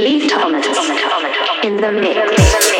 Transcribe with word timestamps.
Lee 0.00 0.26
Thomas 0.26 0.66
in 1.62 1.76
the 1.76 1.92
mix. 1.92 2.79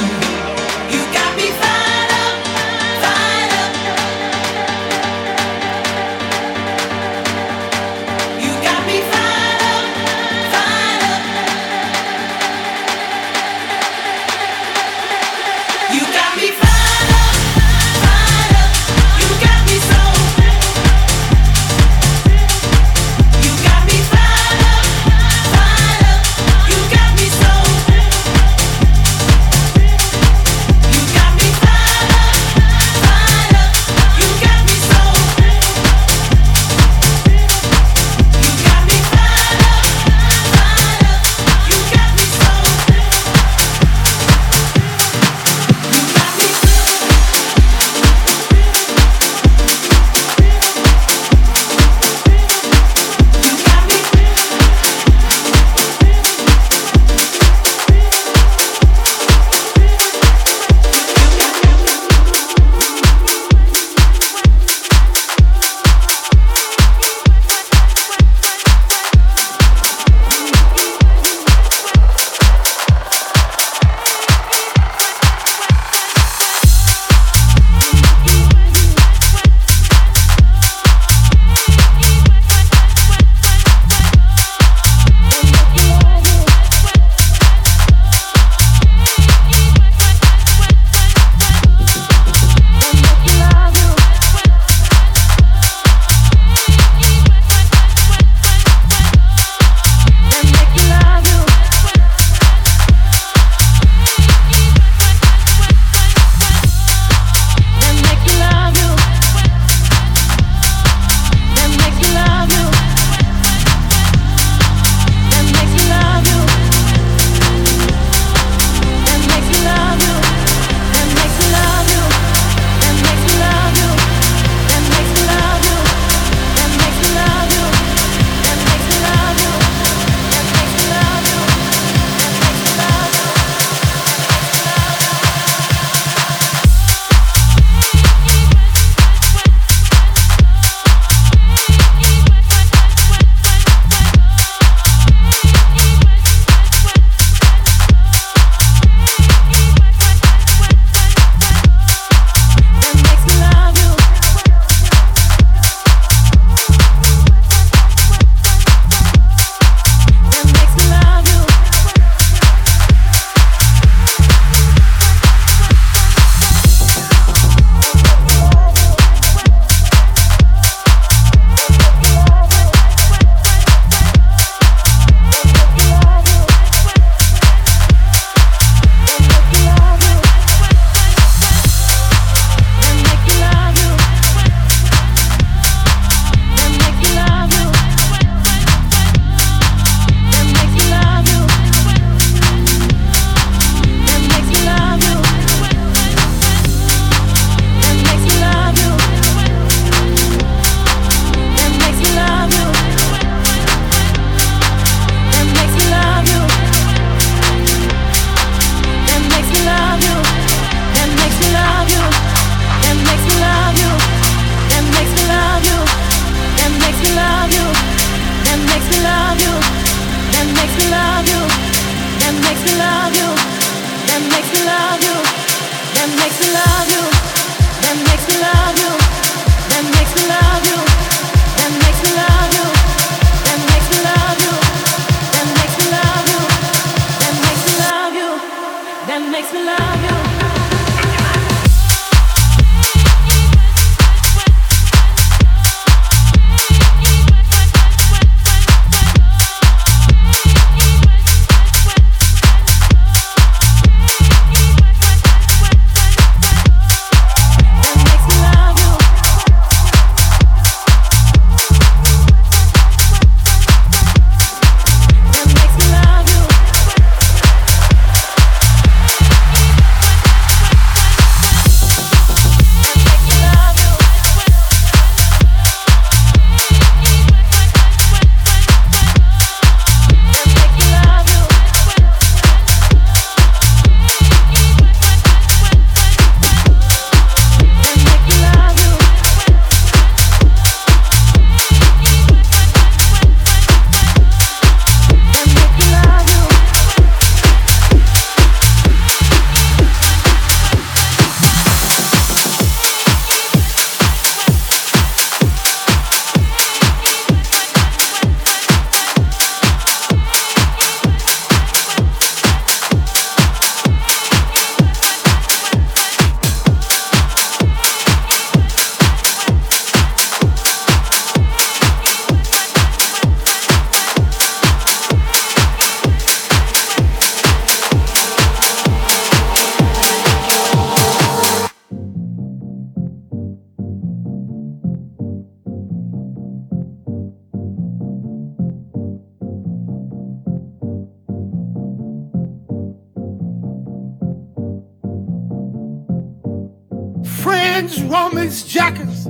Friends, 347.41 348.01
Romans, 348.03 348.63
jackers. 348.63 349.27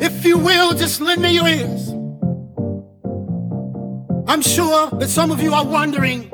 If 0.00 0.24
you 0.24 0.38
will, 0.38 0.74
just 0.74 1.00
lend 1.00 1.22
me 1.22 1.34
your 1.34 1.48
ears. 1.48 1.88
I'm 4.26 4.42
sure 4.42 4.90
that 4.98 5.08
some 5.08 5.30
of 5.30 5.40
you 5.40 5.54
are 5.54 5.64
wondering 5.64 6.30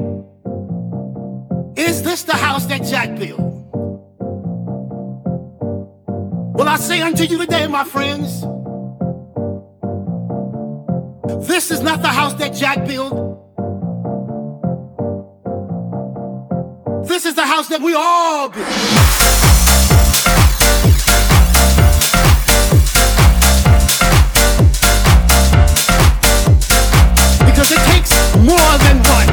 is 1.77 2.03
this 2.03 2.25
the 2.25 2.37
house 2.37 2.67
that 2.67 2.83
Jack 2.83 3.17
built? 3.17 3.41
Well, 6.57 6.69
I 6.69 6.77
say 6.77 7.01
unto 7.01 7.25
you 7.25 7.39
today, 7.39 7.67
my 7.69 7.85
friends, 7.85 8.43
this 11.47 11.71
is 11.71 11.81
not 11.81 12.03
the 12.03 12.09
house 12.09 12.35
that 12.35 12.55
Jack 12.55 12.87
built. 12.87 13.13
This 17.07 17.25
is 17.25 17.35
the 17.35 17.47
house 17.47 17.69
that 17.69 17.81
we 17.81 17.95
all 17.95 18.49
build. 18.51 19.40
More 28.39 28.79
than 28.85 28.99
one. 29.17 29.29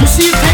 You 0.00 0.06
see, 0.06 0.51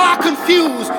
are 0.00 0.16
confused? 0.16 0.92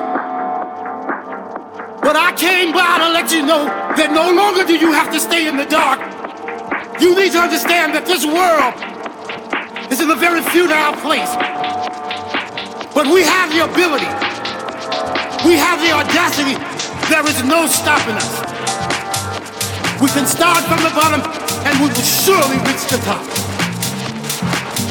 But 2.02 2.14
I 2.14 2.32
came 2.36 2.72
by 2.72 2.98
to 2.98 3.08
let 3.10 3.32
you 3.32 3.42
know 3.42 3.66
that 3.98 4.10
no 4.14 4.30
longer 4.30 4.64
do 4.64 4.74
you 4.78 4.92
have 4.92 5.10
to 5.12 5.18
stay 5.18 5.48
in 5.48 5.56
the 5.56 5.66
dark. 5.66 5.98
You 7.00 7.14
need 7.18 7.32
to 7.32 7.40
understand 7.42 7.94
that 7.94 8.06
this 8.06 8.22
world 8.22 8.74
is 9.90 10.00
in 10.00 10.10
a 10.10 10.18
very 10.18 10.42
futile 10.54 10.94
place. 11.02 11.34
But 12.94 13.10
we 13.10 13.22
have 13.22 13.50
the 13.50 13.64
ability, 13.66 14.10
we 15.46 15.58
have 15.58 15.82
the 15.82 15.90
audacity. 15.90 16.54
There 17.10 17.26
is 17.26 17.42
no 17.44 17.66
stopping 17.66 18.14
us. 18.14 18.30
We 20.00 20.08
can 20.10 20.26
start 20.26 20.62
from 20.64 20.82
the 20.82 20.92
bottom 20.94 21.22
and 21.66 21.74
we 21.80 21.88
will 21.88 22.06
surely 22.06 22.58
reach 22.66 22.84
the 22.90 22.98
top. 23.06 23.22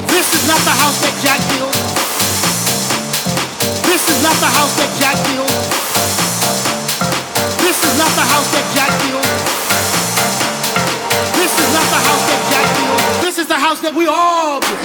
This 0.07 0.27
is 0.35 0.47
not 0.47 0.59
the 0.63 0.75
house 0.75 0.99
that 1.01 1.15
Jack 1.23 1.39
built. 1.57 1.90
This 3.91 4.07
is 4.07 4.23
not 4.23 4.39
the 4.39 4.45
house 4.45 4.71
that 4.79 4.87
Jack 5.03 5.19
built. 5.27 5.51
This 7.59 7.75
is 7.83 7.91
not 7.99 8.07
the 8.15 8.23
house 8.23 8.47
that 8.55 8.63
Jack 8.71 8.87
built. 9.03 9.27
This 11.35 11.51
is 11.59 11.67
not 11.75 11.83
the 11.91 11.99
house 11.99 12.23
that 12.31 12.39
Jack 12.51 12.67
built. 12.79 13.03
This 13.21 13.37
is 13.37 13.47
the 13.47 13.59
house 13.59 13.81
that 13.81 13.93
we 13.93 14.07
all 14.07 14.61
built. 14.61 14.79